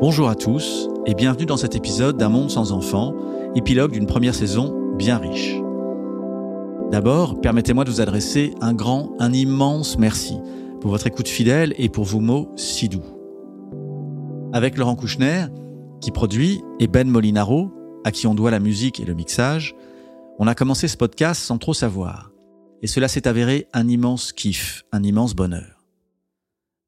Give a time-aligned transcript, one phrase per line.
[0.00, 3.16] Bonjour à tous et bienvenue dans cet épisode d'un monde sans enfants,
[3.56, 5.56] épilogue d'une première saison bien riche.
[6.92, 10.36] D'abord, permettez-moi de vous adresser un grand, un immense merci
[10.80, 13.02] pour votre écoute fidèle et pour vos mots si doux.
[14.52, 15.46] Avec Laurent Kouchner,
[16.00, 17.72] qui produit, et Ben Molinaro,
[18.04, 19.74] à qui on doit la musique et le mixage,
[20.38, 22.30] on a commencé ce podcast sans trop savoir.
[22.82, 25.84] Et cela s'est avéré un immense kiff, un immense bonheur.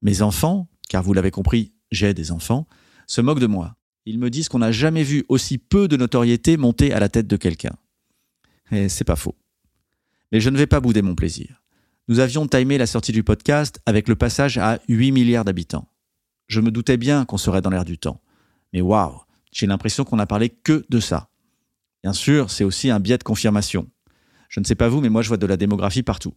[0.00, 2.68] Mes enfants, car vous l'avez compris, j'ai des enfants,
[3.10, 3.74] se moquent de moi.
[4.06, 7.26] Ils me disent qu'on n'a jamais vu aussi peu de notoriété monter à la tête
[7.26, 7.76] de quelqu'un.
[8.70, 9.36] Et c'est pas faux.
[10.30, 11.60] Mais je ne vais pas bouder mon plaisir.
[12.06, 15.88] Nous avions timé la sortie du podcast avec le passage à 8 milliards d'habitants.
[16.46, 18.22] Je me doutais bien qu'on serait dans l'air du temps.
[18.72, 19.20] Mais waouh,
[19.50, 21.30] j'ai l'impression qu'on n'a parlé que de ça.
[22.04, 23.90] Bien sûr, c'est aussi un biais de confirmation.
[24.48, 26.34] Je ne sais pas vous, mais moi je vois de la démographie partout.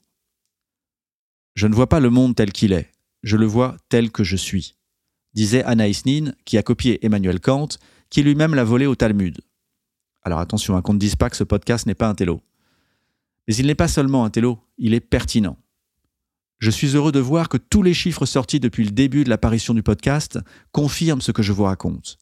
[1.53, 2.89] Je ne vois pas le monde tel qu'il est,
[3.21, 4.75] je le vois tel que je suis
[5.33, 7.69] disait Anaïs Nin, qui a copié Emmanuel Kant,
[8.09, 9.39] qui lui-même l'a volé au Talmud.
[10.23, 12.41] Alors attention, hein, qu'on ne dise pas que ce podcast n'est pas un télo.
[13.47, 15.57] Mais il n'est pas seulement un télo, il est pertinent.
[16.59, 19.73] Je suis heureux de voir que tous les chiffres sortis depuis le début de l'apparition
[19.73, 20.39] du podcast
[20.71, 22.17] confirment ce que je vous raconte.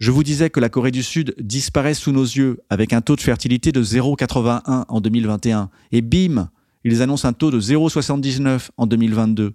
[0.00, 3.16] Je vous disais que la Corée du Sud disparaît sous nos yeux avec un taux
[3.16, 6.50] de fertilité de 0,81 en 2021, et bim,
[6.84, 9.54] ils annoncent un taux de 0,79 en 2022.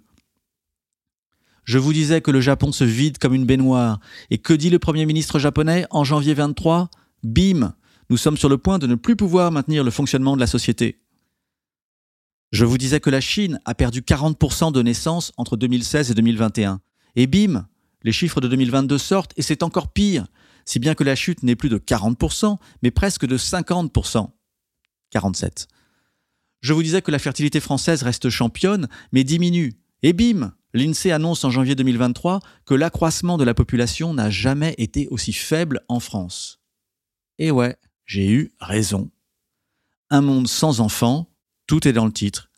[1.64, 4.00] Je vous disais que le Japon se vide comme une baignoire.
[4.30, 6.90] Et que dit le Premier ministre japonais en janvier 23
[7.22, 7.74] Bim
[8.10, 11.00] Nous sommes sur le point de ne plus pouvoir maintenir le fonctionnement de la société.
[12.52, 16.80] Je vous disais que la Chine a perdu 40% de naissances entre 2016 et 2021.
[17.16, 17.66] Et bim
[18.02, 20.26] Les chiffres de 2022 sortent et c'est encore pire,
[20.66, 24.30] si bien que la chute n'est plus de 40%, mais presque de 50%.
[25.10, 25.66] 47.
[26.60, 29.74] Je vous disais que la fertilité française reste championne, mais diminue.
[30.02, 35.06] Et bim L'INSEE annonce en janvier 2023 que l'accroissement de la population n'a jamais été
[35.08, 36.60] aussi faible en France.
[37.38, 39.12] Et ouais, j'ai eu raison.
[40.10, 41.30] Un monde sans enfants,
[41.68, 42.50] tout est dans le titre.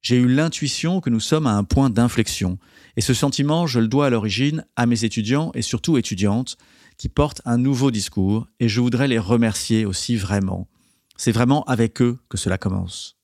[0.00, 2.58] J'ai eu l'intuition que nous sommes à un point d'inflexion,
[2.96, 6.56] et ce sentiment, je le dois à l'origine à mes étudiants et surtout étudiantes
[6.96, 10.68] qui portent un nouveau discours, et je voudrais les remercier aussi vraiment.
[11.18, 13.18] C'est vraiment avec eux que cela commence.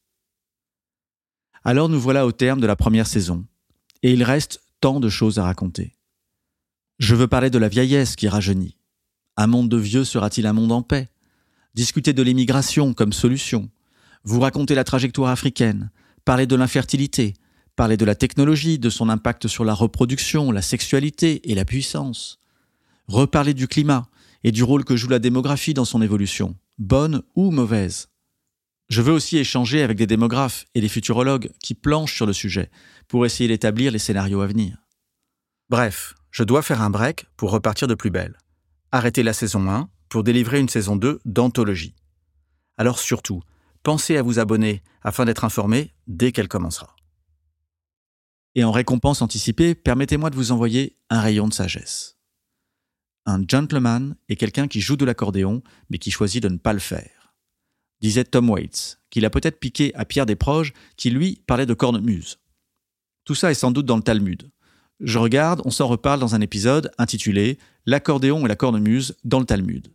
[1.64, 3.46] Alors nous voilà au terme de la première saison
[4.02, 5.96] et il reste tant de choses à raconter.
[6.98, 8.76] Je veux parler de la vieillesse qui rajeunit.
[9.36, 11.08] Un monde de vieux sera-t-il un monde en paix?
[11.74, 13.70] Discuter de l'immigration comme solution.
[14.24, 15.90] Vous raconter la trajectoire africaine.
[16.24, 17.34] Parler de l'infertilité.
[17.74, 22.38] Parler de la technologie, de son impact sur la reproduction, la sexualité et la puissance.
[23.08, 24.08] Reparler du climat
[24.44, 28.11] et du rôle que joue la démographie dans son évolution, bonne ou mauvaise.
[28.92, 32.70] Je veux aussi échanger avec des démographes et des futurologues qui planchent sur le sujet
[33.08, 34.76] pour essayer d'établir les scénarios à venir.
[35.70, 38.36] Bref, je dois faire un break pour repartir de plus belle.
[38.90, 41.94] Arrêter la saison 1 pour délivrer une saison 2 d'anthologie.
[42.76, 43.40] Alors surtout,
[43.82, 46.94] pensez à vous abonner afin d'être informé dès qu'elle commencera.
[48.56, 52.18] Et en récompense anticipée, permettez-moi de vous envoyer un rayon de sagesse.
[53.24, 56.78] Un gentleman est quelqu'un qui joue de l'accordéon mais qui choisit de ne pas le
[56.78, 57.21] faire
[58.02, 62.40] disait Tom Waits, qu'il a peut-être piqué à Pierre Desproges, qui lui parlait de cornemuse.
[63.24, 64.50] Tout ça est sans doute dans le Talmud.
[65.00, 69.44] Je regarde, on s'en reparle dans un épisode intitulé L'accordéon et la cornemuse dans le
[69.46, 69.88] Talmud.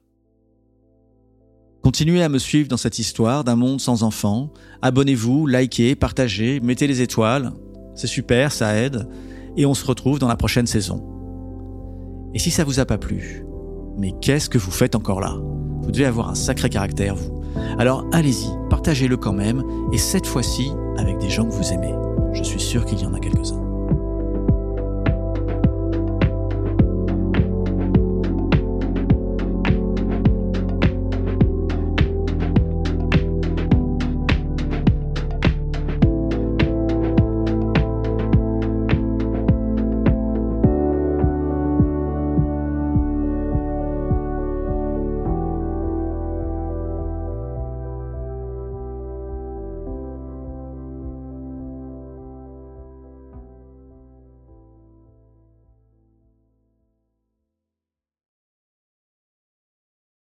[1.84, 4.52] Continuez à me suivre dans cette histoire d'un monde sans enfants.
[4.82, 7.54] Abonnez-vous, likez, partagez, mettez les étoiles.
[7.96, 9.08] C'est super, ça aide.
[9.56, 11.02] Et on se retrouve dans la prochaine saison.
[12.34, 13.46] Et si ça vous a pas plu,
[13.98, 15.38] mais qu'est-ce que vous faites encore là?
[15.82, 17.37] Vous devez avoir un sacré caractère, vous.
[17.80, 21.94] Alors allez-y, partagez-le quand même, et cette fois-ci avec des gens que vous aimez.
[22.34, 23.67] Je suis sûr qu'il y en a quelques-uns.